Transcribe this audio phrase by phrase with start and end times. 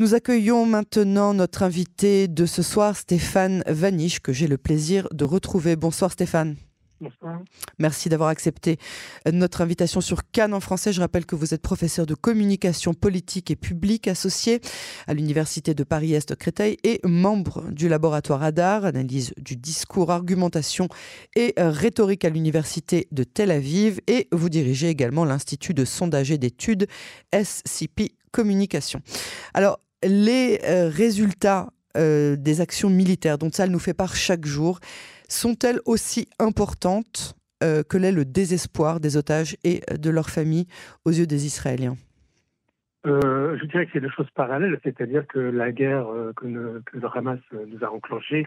[0.00, 5.26] Nous accueillons maintenant notre invité de ce soir, Stéphane Vaniche, que j'ai le plaisir de
[5.26, 5.76] retrouver.
[5.76, 6.56] Bonsoir Stéphane.
[7.02, 7.42] Bonsoir.
[7.78, 8.78] Merci d'avoir accepté
[9.30, 10.94] notre invitation sur Cannes en français.
[10.94, 14.62] Je rappelle que vous êtes professeur de communication politique et publique associé
[15.06, 20.88] à l'Université de Paris-Est Créteil et membre du laboratoire ADAR, analyse du discours, argumentation
[21.36, 24.00] et rhétorique à l'Université de Tel Aviv.
[24.06, 26.86] Et vous dirigez également l'Institut de sondage et d'études
[27.34, 29.02] SCP Communication.
[29.52, 34.80] Alors, les euh, résultats euh, des actions militaires dont ça nous fait part chaque jour
[35.28, 40.66] sont-elles aussi importantes euh, que l'est le désespoir des otages et de leurs familles
[41.04, 41.96] aux yeux des Israéliens?
[43.04, 46.82] Je dirais que c'est deux choses parallèles, c'est-à-dire que la guerre que, le
[47.14, 48.46] Hamas nous a enclenchée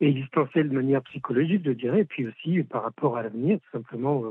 [0.00, 3.78] est existentielle de manière psychologique, je dirais, et puis aussi par rapport à l'avenir, tout
[3.78, 4.22] simplement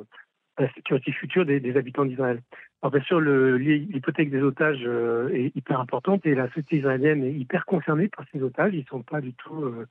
[0.57, 2.41] la sécurité future des, habitants d'Israël.
[2.81, 7.33] Alors bien sûr, l'hypothèque des otages euh, est hyper importante et la société israélienne est
[7.33, 8.73] hyper concernée par ces otages.
[8.73, 9.87] Ils ne sont pas du tout euh,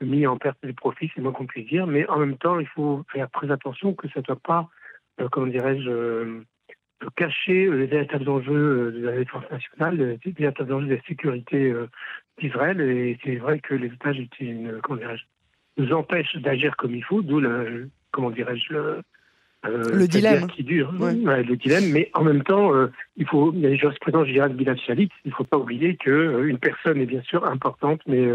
[0.00, 1.86] mis en perte de profit, c'est moins qu'on puisse dire.
[1.86, 4.68] Mais en même temps, il faut faire très attention que ça ne soit pas,
[5.20, 6.40] euh, comment dirais-je,
[7.16, 11.74] cacher les véritables enjeux de la défense nationale, les véritables enjeux de la sécurité
[12.38, 12.80] d'Israël.
[12.80, 14.20] Et c'est vrai que les otages
[14.82, 15.00] comment
[15.78, 19.00] nous empêchent d'agir comme il faut, d'où le, comment dirais-je,
[19.66, 20.46] euh, le dilemme.
[20.46, 23.76] Qui dure, le dilemme, mais en même temps, euh, il faut, il y a les
[23.76, 26.98] jurisprudence, je dirais, de Bilal Shalit, il ne faut pas oublier qu'une euh, une personne
[26.98, 28.26] est bien sûr importante, mais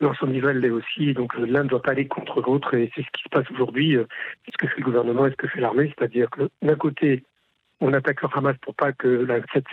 [0.00, 3.08] l'ensemble d'Israël l'est aussi, donc l'un ne doit pas aller contre l'autre, et c'est ce
[3.12, 3.96] qui se passe aujourd'hui.
[4.44, 5.26] c'est ce que fait le gouvernement?
[5.26, 7.24] Et ce que fait l'armée, c'est-à-dire que d'un côté,
[7.80, 9.64] on attaque le Hamas pour pas que la 7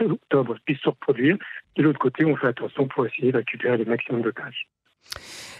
[0.00, 1.36] octobre puisse se reproduire,
[1.76, 4.68] de l'autre côté, on fait attention pour essayer de récupérer le maximum d'otages.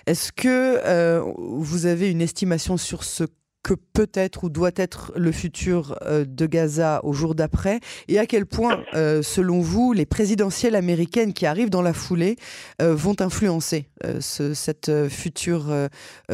[0.06, 3.24] Est-ce que vous avez une estimation sur ce
[3.66, 8.20] que peut être ou doit être le futur euh, de Gaza au jour d'après et
[8.20, 12.36] à quel point, euh, selon vous, les présidentielles américaines qui arrivent dans la foulée
[12.80, 13.86] euh, vont influencer
[14.20, 15.64] cette future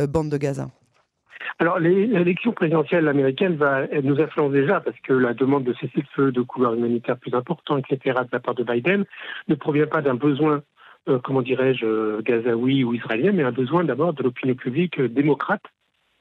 [0.09, 0.67] bande de Gaza?
[1.59, 6.33] Alors, l'élection présidentielle américaine va, elle nous influence déjà parce que la demande de cessez-le-feu,
[6.33, 9.05] de couverture humanitaire plus important, etc., de la part de Biden,
[9.49, 10.63] ne provient pas d'un besoin,
[11.23, 15.63] comment dirais-je, gazaoui ou israélien, mais un besoin d'abord de l'opinion publique démocrate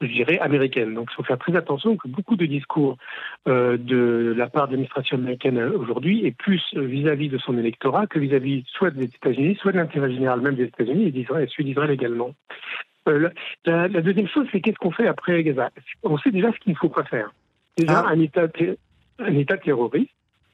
[0.06, 0.94] je dirais, américaine.
[0.94, 2.96] Donc il faut faire très attention que beaucoup de discours
[3.48, 8.18] euh, de la part de l'administration américaine aujourd'hui est plus vis-à-vis de son électorat que
[8.18, 11.90] vis-à-vis soit des États-Unis, soit de l'intérêt général même des États-Unis et d'Israël, celui d'Israël
[11.90, 12.34] également.
[13.08, 13.30] Euh,
[13.64, 15.70] la, deuxième chose, c'est qu'est-ce qu'on fait après Gaza?
[16.02, 17.32] On sait déjà ce qu'il ne faut pas faire.
[17.76, 18.10] Déjà, ah.
[18.10, 18.46] un, état,
[19.18, 20.10] un État terroriste,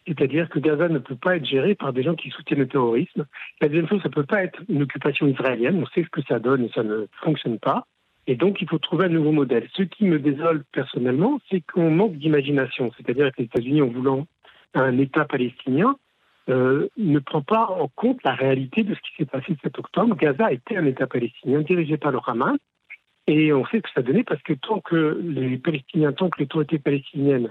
[0.06, 3.26] c'est-à-dire que Gaza ne peut pas être géré par des gens qui soutiennent le terrorisme.
[3.60, 5.82] La deuxième chose, ça ne peut pas être une occupation israélienne.
[5.82, 7.86] On sait ce que ça donne et ça ne fonctionne pas.
[8.28, 9.66] Et donc, il faut trouver un nouveau modèle.
[9.74, 12.92] Ce qui me désole personnellement, c'est qu'on manque d'imagination.
[12.96, 14.26] C'est-à-dire que les États-Unis, en voulant
[14.74, 15.96] un État palestinien,
[16.50, 19.78] euh, ne prend pas en compte la réalité de ce qui s'est passé le 7
[19.78, 20.14] octobre.
[20.14, 22.58] Gaza était un État palestinien dirigé par le Hamas.
[23.26, 26.40] Et on sait ce que ça donnait parce que tant que les Palestiniens, tant que
[26.40, 27.50] l'autorité palestinienne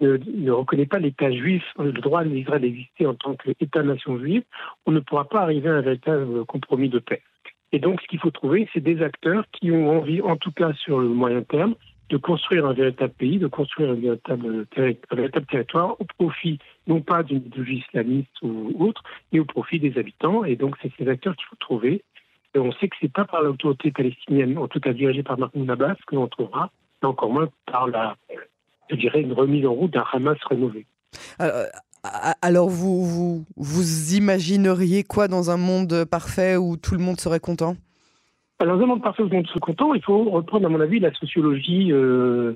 [0.00, 4.44] ne, ne, reconnaît pas l'État juif, le droit d'Israël d'exister en tant qu'État-nation juive,
[4.86, 7.22] on ne pourra pas arriver à un véritable compromis de paix.
[7.72, 10.72] Et donc, ce qu'il faut trouver, c'est des acteurs qui ont envie, en tout cas
[10.74, 11.74] sur le moyen terme,
[12.10, 14.66] de construire un véritable pays, de construire un véritable,
[15.46, 19.02] territoire au profit non pas d'une idéologie islamiste ou autre,
[19.32, 20.44] mais au profit des habitants.
[20.44, 22.04] Et donc, c'est ces acteurs qu'il faut trouver.
[22.54, 25.70] Et on sait que c'est pas par l'autorité palestinienne, en tout cas dirigée par Mahmoud
[25.70, 26.70] Abbas, que l'on trouvera,
[27.02, 28.16] mais encore moins par la,
[28.90, 30.84] je dirais, une remise en route d'un Hamas rénové.
[32.02, 37.76] Alors vous, vous, imagineriez quoi dans un monde parfait où tout le monde serait content?
[38.58, 40.80] Dans un monde parfait où tout le monde serait content, il faut reprendre, à mon
[40.80, 42.54] avis, la sociologie euh,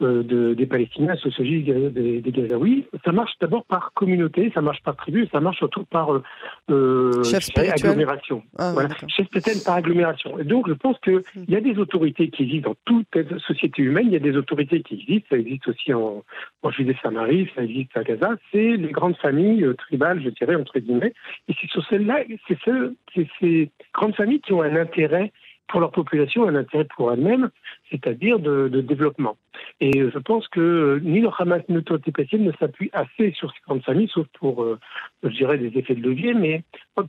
[0.00, 2.86] euh, de, des Palestiniens, la sociologie des, des, Gazaouis.
[3.04, 6.22] Ça marche d'abord par communauté, ça marche par tribu, ça marche surtout par euh,
[6.70, 7.22] euh
[7.56, 8.44] agglomération.
[8.56, 8.90] Ah, voilà.
[9.08, 9.26] Chef
[9.64, 10.38] par agglomération.
[10.38, 11.44] Et donc, je pense qu'il hmm.
[11.48, 14.82] y a des autorités qui existent dans toute société humaine, il y a des autorités
[14.82, 16.22] qui existent, ça existe aussi en,
[16.62, 21.12] en Judée-Samarie, ça existe à Gaza, c'est les grandes familles tribales, je dirais, entre guillemets.
[21.48, 25.32] Et c'est sur celles-là, c'est ces grandes familles qui ont un intérêt
[25.68, 27.50] pour leur population un intérêt pour elles-mêmes,
[27.90, 29.36] c'est-à-dire de, développement.
[29.80, 33.82] Et je pense que ni le Hamas ni l'autorité ne s'appuient assez sur ces grandes
[33.82, 34.78] familles, sauf pour, euh,
[35.22, 36.62] je dirais, des effets de levier, mais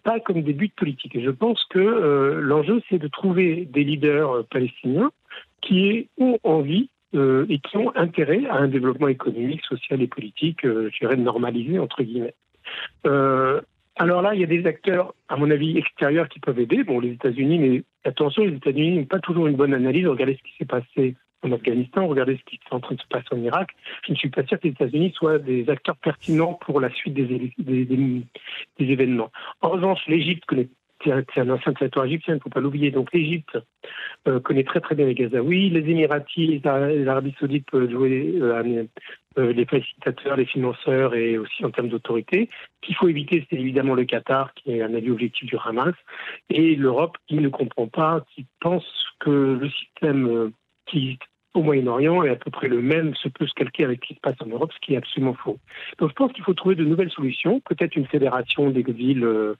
[0.04, 1.16] pas comme des buts politiques.
[1.16, 5.12] Et je pense que euh, l'enjeu, c'est de trouver des leaders euh, palestiniens
[5.62, 10.96] qui ont envie et qui ont intérêt à un développement économique, social et politique, je
[11.00, 12.36] dirais, normalisé, entre guillemets.
[14.02, 16.86] Alors là, il y a des acteurs, à mon avis, extérieurs qui peuvent aider.
[16.86, 20.08] Bon, les États-Unis, mais attention, les États-Unis n'ont pas toujours une bonne analyse.
[20.08, 23.08] Regardez ce qui s'est passé en Afghanistan, regardez ce qui est en train de se
[23.08, 23.72] passer en Irak.
[24.06, 27.14] Je ne suis pas sûr que les États-Unis soient des acteurs pertinents pour la suite
[27.14, 28.26] des, des,
[28.80, 29.32] événements.
[29.62, 30.70] En revanche, l'Égypte connaît
[31.04, 32.92] c'est un ancien territoire égyptien, il ne faut pas l'oublier.
[32.92, 33.58] Donc l'Égypte
[34.28, 35.70] euh, connaît très très bien les Gazaouis.
[35.70, 38.84] Les Émiratis, l'Arabie saoudite peuvent jouer euh,
[39.38, 42.50] euh, les facilitateurs, les financeurs et aussi en termes d'autorité.
[42.82, 45.96] Ce qu'il faut éviter, c'est évidemment le Qatar, qui est un allié objectif du Hamas,
[46.50, 48.86] et l'Europe qui ne comprend pas, qui pense
[49.20, 50.52] que le système
[50.86, 51.20] qui
[51.54, 54.16] au Moyen-Orient est à peu près le même, se peut se calquer avec ce qui
[54.16, 55.58] se passe en Europe, ce qui est absolument faux.
[55.98, 59.56] Donc je pense qu'il faut trouver de nouvelles solutions, peut-être une fédération des villes euh,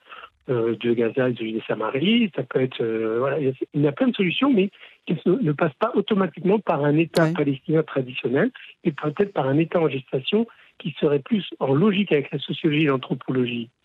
[0.50, 2.32] de Gaza et de Samarie.
[2.36, 4.70] Ça peut être, euh, voilà, il y a plein de solutions, mais
[5.06, 8.52] qui ne, passent pas automatiquement par un État palestinien traditionnel,
[8.86, 10.48] mais peut-être par un État en gestation
[10.80, 13.70] qui serait plus en logique avec la sociologie et l'anthropologie.
[13.70, 13.79] euh,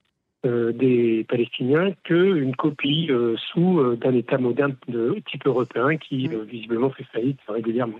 [0.45, 3.11] des Palestiniens qu'une copie
[3.53, 7.99] sous d'un État moderne de type européen qui visiblement fait faillite régulièrement.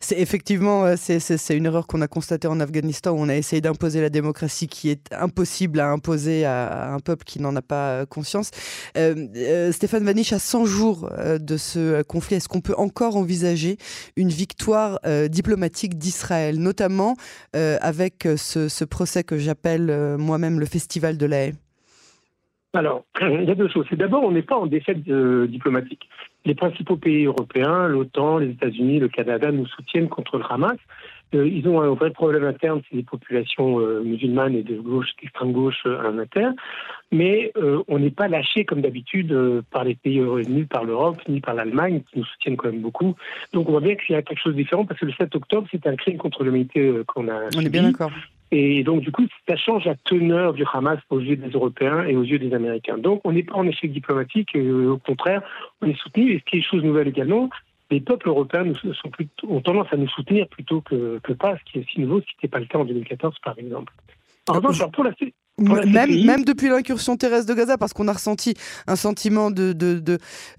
[0.00, 3.60] C'est effectivement euh, c'est une erreur qu'on a constatée en Afghanistan où on a essayé
[3.60, 7.90] d'imposer la démocratie qui est impossible à imposer à, un peuple qui n'en a pas
[7.90, 8.50] euh, conscience.
[8.96, 11.10] Euh, Stéphane Vanish, à 100 jours
[11.40, 13.76] de ce conflit, est-ce qu'on peut encore envisager
[14.16, 14.98] une victoire
[15.28, 17.16] diplomatique d'Israël, notamment
[17.52, 21.54] avec ce, ce, procès que j'appelle moi-même le festival de la haie?
[22.74, 23.86] Alors, il y a deux choses.
[23.88, 26.08] C'est d'abord, on n'est pas en défaite euh, diplomatique.
[26.44, 30.76] Les principaux pays européens, l'OTAN, les États-Unis, le Canada nous soutiennent contre le Hamas.
[31.34, 35.08] Euh, ils ont un vrai problème interne, c'est les populations euh, musulmanes et de gauche,
[35.20, 36.54] d'extrême gauche en interne.
[37.12, 37.52] Mais
[37.86, 42.02] on n'est pas lâché comme d'habitude par les pays ni par l'Europe, ni par l'Allemagne,
[42.10, 43.14] qui nous soutiennent quand même beaucoup.
[43.52, 45.32] Donc on voit bien qu'il y a quelque chose de différent parce que le 7
[45.36, 47.50] octobre, c'est un crime contre l'humanité qu'on a.
[47.56, 48.10] On est bien d'accord.
[48.56, 52.14] Et donc, du coup, ça change la teneur du Hamas aux yeux des Européens et
[52.14, 52.98] aux yeux des Américains.
[52.98, 55.42] Donc, on n'est pas en échec diplomatique, euh, au contraire,
[55.82, 56.30] on est soutenu.
[56.30, 57.50] Et ce qui est chose nouvelle également,
[57.90, 59.10] les peuples européens sont
[59.48, 62.26] ont tendance à nous soutenir plutôt que, que pas, ce qui est aussi nouveau, ce
[62.26, 63.92] qui n'était pas le cas en 2014, par exemple.
[64.48, 65.10] En revanche, pour la,
[65.58, 68.54] même, même depuis l'incursion terrestre de Gaza, parce qu'on a ressenti
[68.88, 69.74] un sentiment de,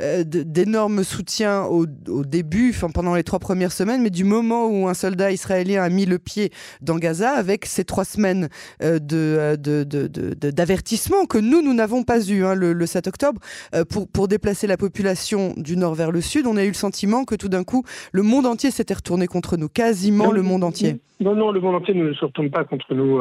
[0.01, 4.87] euh, d'énorme soutien au, début, enfin, pendant les trois premières semaines, mais du moment où
[4.87, 6.51] un soldat israélien a mis le pied
[6.81, 8.47] dans Gaza, avec ces trois semaines
[8.81, 13.41] euh, euh, d'avertissement que nous, nous n'avons pas eu hein, le, 7 octobre,
[13.89, 17.25] pour, pour déplacer la population du nord vers le sud, on a eu le sentiment
[17.25, 20.99] que tout d'un coup, le monde entier s'était retourné contre nous, quasiment le monde entier.
[21.19, 23.17] Non, non, le monde entier ne se retourne pas contre nous.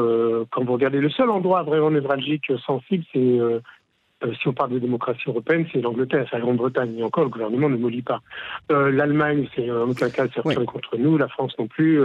[0.51, 3.61] quand vous regardez le seul endroit vraiment névralgique, sensible, c'est euh,
[4.25, 6.97] euh, si on parle de démocratie européenne, c'est l'Angleterre, c'est la Grande-Bretagne.
[6.99, 8.21] Et encore, le gouvernement ne mollit pas.
[8.71, 10.55] Euh, L'Allemagne, c'est en aucun cas c'est oui.
[10.65, 11.19] contre nous.
[11.19, 12.01] La France non plus.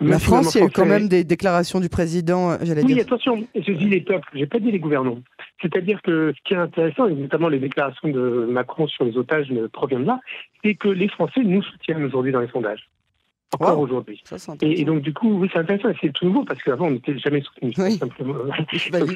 [0.00, 2.56] la France, il y a eu quand même des déclarations du président.
[2.62, 3.44] J'allais oui, attention.
[3.54, 4.28] Je dis les peuples.
[4.34, 5.20] J'ai pas dit les gouvernements.
[5.62, 9.52] C'est-à-dire que ce qui est intéressant, et notamment les déclarations de Macron sur les otages
[9.72, 10.20] proviennent de là,
[10.62, 12.88] c'est que les Français nous soutiennent aujourd'hui dans les sondages
[13.54, 14.22] encore aujourd'hui.
[14.62, 17.40] Et, donc, du coup, oui, c'est intéressant, c'est tout nouveau, parce qu'avant, on n'était jamais
[17.40, 17.72] soutenu.
[17.84, 17.98] Oui.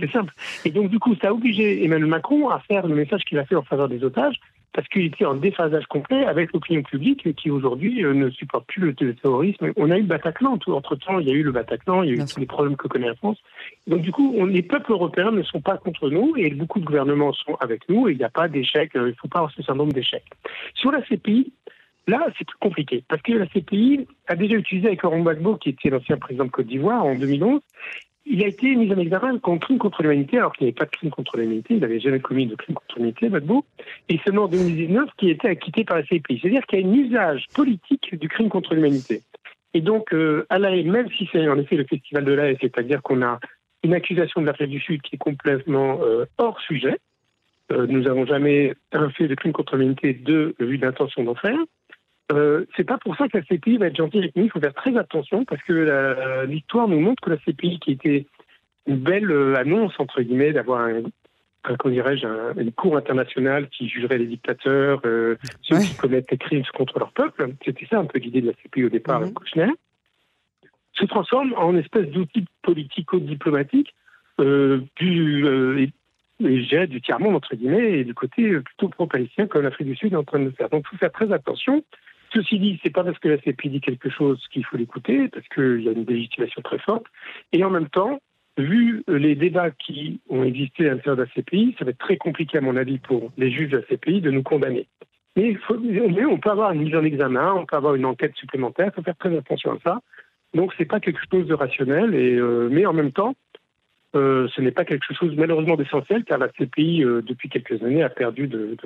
[0.01, 0.33] c'est simple.
[0.65, 3.45] Et donc, du coup, ça a obligé Emmanuel Macron à faire le message qu'il a
[3.45, 4.37] fait en faveur des otages,
[4.73, 8.95] parce qu'il était en déphasage complet avec l'opinion publique qui, aujourd'hui, euh, ne supporte plus
[8.95, 9.73] le, terrorisme.
[9.77, 10.59] On a eu le Bataclan.
[10.67, 12.89] Entre-temps, il y a eu le Bataclan, il y a eu tous les problèmes que
[12.89, 13.39] connaît la France.
[13.87, 17.33] Donc, du coup, les peuples européens ne sont pas contre nous, et beaucoup de gouvernements
[17.33, 18.95] sont avec nous, et il n'y a pas d'échec.
[18.95, 20.23] Euh, il ne faut pas avoir ce syndrome d'échec.
[20.75, 21.53] Sur la CPI,
[22.09, 25.69] Là, c'est plus compliqué, parce que la CPI a déjà utilisé avec Laurent Gbagbo, qui
[25.69, 27.61] était l'ancien président de Côte d'Ivoire en 2011,
[28.25, 30.87] il a été mis en examen contre crime contre l'humanité, alors qu'il n'y avait pas
[30.87, 33.65] de crime contre l'humanité, il n'avait jamais commis de crime contre l'humanité, Gbagbo,
[34.09, 36.39] et seulement en 2019 qui a été acquitté par la CPI.
[36.41, 39.23] C'est-à-dire qu'il y a un usage politique du crime contre l'humanité.
[39.75, 43.03] Et donc, euh, à la même si c'est en effet le festival de la c'est-à-dire
[43.03, 43.39] qu'on a
[43.85, 46.99] une accusation de l'Afrique du Sud qui est complètement euh, hors sujet,
[47.71, 48.75] euh, nous n'avons jamais
[49.17, 51.59] fait de crime contre l'humanité de vue d'intention d'en faire.
[52.31, 54.45] Euh, c'est pas pour ça que la CPI va être gentille avec nous.
[54.45, 58.27] Il faut faire très attention parce que l'histoire nous montre que la CPI, qui était
[58.87, 61.03] une belle euh, annonce entre guillemets d'avoir un,
[61.77, 62.27] comment dirais-je,
[62.61, 67.13] une cour internationale qui jugerait les dictateurs, euh, ceux qui commettent des crimes contre leur
[67.13, 67.55] peuple.
[67.65, 69.71] C'était ça un peu l'idée de la CPI au départ, mm Kouchner.
[70.95, 73.95] Se transforme en espèce d'outil politico-diplomatique
[74.41, 75.87] euh, du, euh,
[76.41, 80.25] du tiers-monde, entre guillemets, et du côté plutôt pro-palestinien, comme l'Afrique du Sud est en
[80.25, 80.69] train de le faire.
[80.71, 81.85] Donc, il faut faire très attention.
[82.33, 85.47] Ceci dit, c'est pas parce que la CPI dit quelque chose qu'il faut l'écouter, parce
[85.49, 87.07] qu'il y a une légitimation très forte.
[87.53, 88.21] Et en même temps,
[88.59, 92.17] vu les débats qui ont existé à l'intérieur de la CPI, ça va être très
[92.17, 94.87] compliqué, à mon avis, pour les juges de la CPI de nous condamner.
[95.37, 95.57] Mais,
[96.27, 99.03] on peut avoir une mise en examen, on peut avoir une enquête supplémentaire, il faut
[99.03, 100.01] faire très attention à ça.
[100.53, 103.35] Donc, c'est pas quelque chose de rationnel, euh, mais en même temps,
[104.17, 108.03] euh, ce n'est pas quelque chose malheureusement d'essentiel, car la CPI, euh, depuis quelques années,
[108.03, 108.77] a perdu de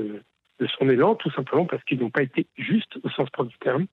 [0.66, 3.86] son élan, tout simplement parce qu'ils n'ont pas été justes au sens propre du terme.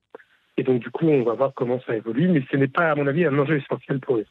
[0.56, 2.94] Et donc, du coup, on va voir comment ça évolue, mais ce n'est pas, à
[2.94, 4.26] mon avis, un enjeu essentiel pour eux.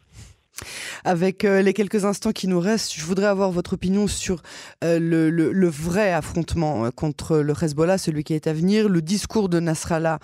[1.03, 4.41] Avec euh, les quelques instants qui nous restent, je voudrais avoir votre opinion sur
[4.84, 9.50] euh, le, vrai affrontement euh, contre le Hezbollah, celui qui est à venir, le discours
[9.50, 10.19] de Nasrallah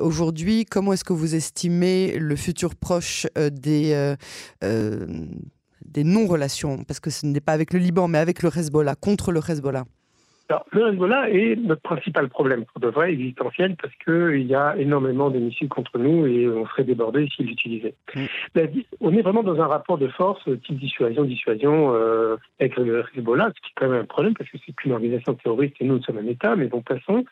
[0.00, 0.64] aujourd'hui.
[0.64, 4.14] Comment est-ce que vous estimez le futur proche des,
[4.62, 6.84] des non-relations?
[6.84, 9.84] Parce que ce n'est pas avec le Liban, mais avec le Hezbollah, contre le Hezbollah.
[10.48, 14.76] Alors, le Hezbollah est notre principal problème, pour de vrai, existentiel, parce qu'il y a
[14.76, 17.94] énormément de missiles contre nous et on serait débordé s'ils l'utilisaient.
[18.14, 18.60] Mm.
[19.00, 23.60] On est vraiment dans un rapport de force, type dissuasion-dissuasion, euh, avec le Hezbollah, ce
[23.60, 26.02] qui est quand même un problème, parce que c'est qu'une organisation terroriste et nous, nous
[26.02, 27.24] sommes un État, mais bon, passons.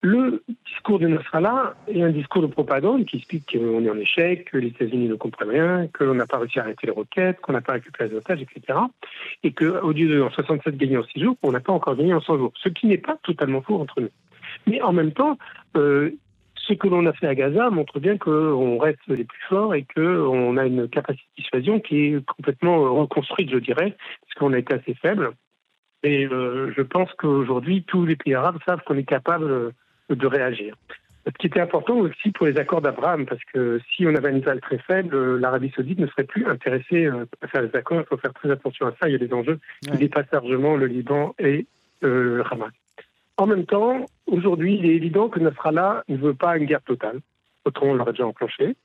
[0.00, 4.50] Le discours de Nasrallah est un discours de propagande qui explique qu'on est en échec,
[4.50, 7.52] que les États-Unis ne comprennent rien, qu'on n'a pas réussi à arrêter les roquettes, qu'on
[7.52, 8.78] n'a pas récupéré les otages, etc.
[9.42, 12.14] Et qu'au lieu de en 67 gagner en 6 jours, on n'a pas encore gagné
[12.14, 14.10] en 100 jours ce qui n'est pas totalement faux entre nous.
[14.66, 15.38] Mais en même temps,
[15.76, 16.10] euh,
[16.56, 19.86] ce que l'on a fait à Gaza montre bien qu'on reste les plus forts et
[19.94, 24.58] qu'on a une capacité de dissuasion qui est complètement reconstruite, je dirais, parce qu'on a
[24.58, 25.32] été assez faible.
[26.02, 29.72] Et euh, je pense qu'aujourd'hui, tous les pays arabes savent qu'on est capable
[30.08, 30.76] de réagir.
[31.26, 34.38] Ce qui était important aussi pour les accords d'Abraham, parce que si on avait un
[34.38, 38.00] Israël très faible, l'Arabie saoudite ne serait plus intéressée euh, à faire des accords.
[38.00, 39.08] Il faut faire très attention à ça.
[39.08, 41.66] Il y a des enjeux qui dépassent largement le Liban et
[42.04, 42.42] euh.
[43.36, 47.20] En même temps, aujourd'hui, il est évident que Nasrallah ne veut pas une guerre totale,
[47.64, 48.76] autrement on l'aurait déjà enclenché,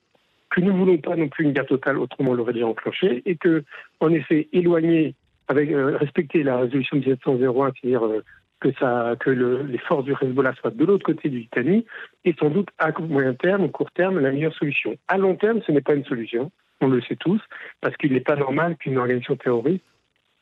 [0.49, 3.21] que nous ne voulons pas non plus une guerre totale, autrement on l'aurait déjà enclenché,
[3.25, 3.63] et que,
[3.99, 5.13] en effet, éloigner,
[5.47, 8.23] avec euh, respecter la résolution 1701, c'est-à-dire euh,
[8.61, 11.85] que, ça, que le, les forces du Hezbollah soient de l'autre côté du Litanie,
[12.23, 14.95] est sans doute à moyen terme, ou court terme, la meilleure solution.
[15.09, 17.41] À long terme, ce n'est pas une solution, on le sait tous,
[17.81, 19.83] parce qu'il n'est pas normal qu'une organisation terroriste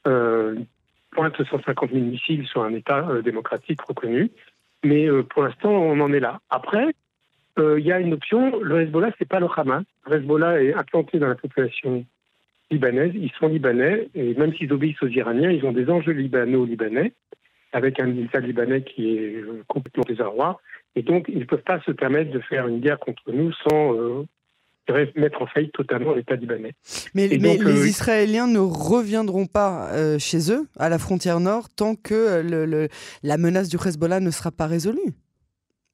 [0.06, 0.56] euh,
[1.14, 4.32] pointe 150 000 missiles sur un État euh, démocratique reconnu.
[4.84, 6.40] Mais euh, pour l'instant, on en est là.
[6.50, 6.94] Après,
[7.60, 8.60] euh, il y a une option.
[8.60, 9.84] Le Hezbollah, c'est pas le Hamas.
[10.10, 12.06] Le Hezbollah est implanté dans la population
[12.70, 13.12] libanaise.
[13.16, 17.14] Ils sont libanais et même s'ils obéissent aux Iraniens, ils ont des enjeux libano-libanais
[17.72, 20.60] avec un État libanais qui est complètement désarroi.
[20.96, 24.26] Et donc, ils ne peuvent pas se permettre de faire une guerre contre nous sans
[25.16, 26.74] mettre en faillite totalement l'État libanais.
[27.14, 31.96] Mais, les euh, Israéliens ne reviendront pas euh, chez eux, à la frontière nord, tant
[31.96, 32.88] que euh, le,
[33.24, 35.14] la menace du Hezbollah ne sera pas résolue.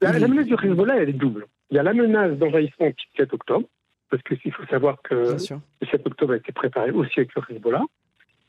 [0.02, 1.46] La, menace du Hezbollah, elle est double.
[1.72, 3.68] Il y a la menace d'envahissement du 7 octobre,
[4.10, 7.84] parce qu'il faut savoir que le 7 octobre a été préparé aussi avec le Hezbollah.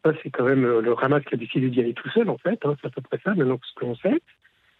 [0.04, 2.58] Ça, c'est quand même le Hamas qui a décidé d'y aller tout seul, en fait.
[2.64, 4.22] Hein, c'est à peu près ça, maintenant, ce que l'on sait.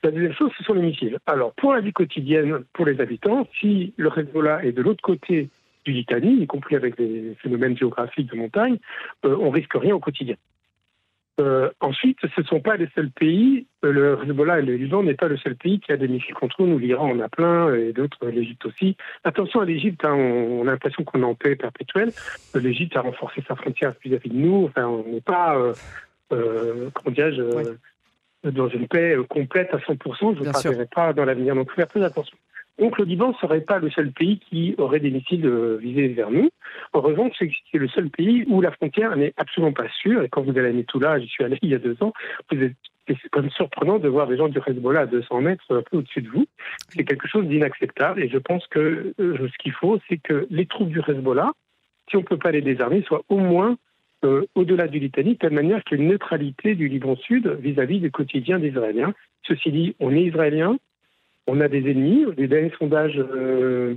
[0.03, 1.19] La deuxième chose, ce sont les missiles.
[1.27, 5.51] Alors, pour la vie quotidienne, pour les habitants, si le Hezbollah est de l'autre côté
[5.85, 8.79] du Litanie, y compris avec des phénomènes géographiques de montagne,
[9.27, 10.37] euh, on risque rien au quotidien.
[11.39, 13.67] Euh, ensuite, ce ne sont pas les seuls pays.
[13.85, 16.35] Euh, le Hezbollah et le Liban n'est pas le seul pays qui a des missiles
[16.35, 16.79] contre nous.
[16.79, 18.97] L'Iran en a plein et d'autres, l'Égypte aussi.
[19.25, 22.13] Attention à l'Égypte, hein, on, a l'impression qu'on est en paix perpétuelle.
[22.55, 24.65] L'Égypte a renforcé sa frontière vis-à-vis de nous.
[24.65, 25.73] Enfin, on n'est pas,
[26.29, 27.43] comment dirais-je,
[28.45, 30.37] dans une paix euh, complète à 100%.
[30.37, 31.55] Je ne parlerai pas dans l'avenir.
[31.55, 32.37] Donc, faire très attention.
[32.79, 36.09] Donc, le Liban ne serait pas le seul pays qui aurait des missiles euh, visés
[36.09, 36.49] vers nous.
[36.95, 40.23] En revanche, c'est le seul pays où la frontière n'est absolument pas sûre.
[40.23, 42.13] Et quand vous allez à là, j'y suis allé il y a deux ans,
[42.51, 45.99] c'est quand même surprenant de voir des gens du Hezbollah à 200 mètres un peu
[45.99, 46.47] au-dessus de vous.
[46.89, 48.23] C'est quelque chose d'inacceptable.
[48.23, 51.53] Et je pense que euh, ce qu'il faut, c'est que les troupes du Hezbollah,
[52.09, 53.77] si on ne peut pas les désarmer, soient au moins
[54.25, 57.49] euh, au-delà du Litanie, de telle manière qu'il y a une neutralité du Liban Sud
[57.61, 59.15] vis-à-vis du quotidien des Israéliens.
[59.45, 60.79] Ceci dit, on est israélien,
[61.47, 62.27] on a des ennemis.
[62.37, 63.95] Les derniers sondages euh,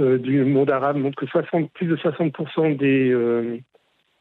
[0.00, 3.60] euh, du monde arabe montrent que plus de 60% des,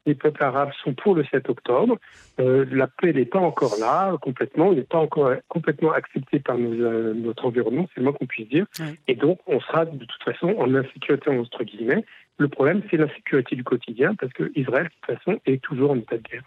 [0.06, 1.98] des, peuples arabes sont pour le 7 octobre.
[2.38, 7.88] la paix n'est pas encore là complètement, n'est pas encore complètement acceptée par notre environnement,
[7.88, 8.68] c'est le moins qu'on puisse dire.
[9.08, 12.06] Et donc, on sera de toute façon en insécurité entre guillemets.
[12.40, 15.98] Le problème, c'est l'insécurité du quotidien, parce que Israël, de toute façon, est toujours en
[15.98, 16.44] état de guerre.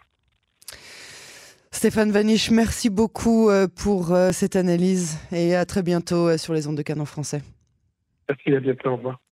[1.71, 6.55] Stéphane Vanish, merci beaucoup euh, pour euh, cette analyse et à très bientôt euh, sur
[6.55, 7.43] les ondes de Canon français.
[8.29, 9.23] Merci, à bientôt, au revoir.